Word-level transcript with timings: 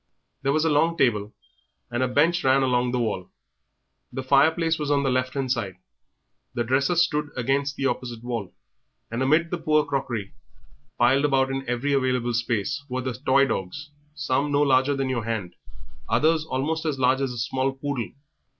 There 0.41 0.51
was 0.51 0.65
a 0.65 0.69
long 0.71 0.97
table 0.97 1.31
and 1.91 2.01
a 2.01 2.07
bench 2.07 2.43
ran 2.43 2.63
along 2.63 2.91
the 2.91 2.97
wall. 2.97 3.29
The 4.11 4.23
fireplace 4.23 4.79
was 4.79 4.89
on 4.89 5.03
the 5.03 5.11
left 5.11 5.35
hand 5.35 5.51
side; 5.51 5.75
the 6.55 6.63
dresser 6.63 6.95
stood 6.95 7.29
against 7.37 7.75
the 7.75 7.85
opposite 7.85 8.23
wall; 8.23 8.51
and 9.11 9.21
amid 9.21 9.51
the 9.51 9.59
poor 9.59 9.85
crockery, 9.85 10.33
piled 10.97 11.25
about 11.25 11.51
in 11.51 11.69
every 11.69 11.93
available 11.93 12.33
space, 12.33 12.83
were 12.89 13.01
the 13.01 13.13
toy 13.13 13.45
dogs, 13.45 13.91
some 14.15 14.51
no 14.51 14.63
larger 14.63 14.95
than 14.95 15.07
your 15.07 15.23
hand, 15.25 15.53
others 16.09 16.45
almost 16.47 16.83
as 16.83 16.97
large 16.97 17.21
as 17.21 17.31
a 17.31 17.37
small 17.37 17.71
poodle. 17.71 18.09